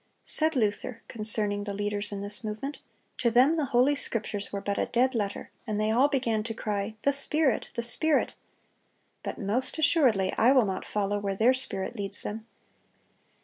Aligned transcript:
Said 0.25 0.55
Luther, 0.55 1.03
concerning 1.07 1.63
the 1.63 1.75
leaders 1.75 2.11
in 2.11 2.21
this 2.21 2.43
movement: 2.43 2.79
"To 3.19 3.29
them 3.29 3.55
the 3.55 3.65
Holy 3.65 3.93
Scriptures 3.93 4.51
were 4.51 4.59
but 4.59 4.79
a 4.79 4.87
dead 4.87 5.13
letter, 5.13 5.51
and 5.67 5.79
they 5.79 5.91
all 5.91 6.07
began 6.07 6.41
to 6.41 6.55
cry, 6.55 6.95
'The 7.03 7.13
Spirit! 7.13 7.67
the 7.75 7.83
Spirit!' 7.83 8.33
But 9.21 9.37
most 9.37 9.77
assuredly 9.77 10.33
I 10.39 10.53
will 10.53 10.65
not 10.65 10.85
follow 10.87 11.19
where 11.19 11.35
their 11.35 11.53
spirit 11.53 11.95
leads 11.95 12.23
them. 12.23 12.47